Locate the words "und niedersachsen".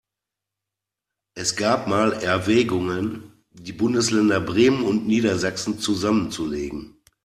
4.83-5.77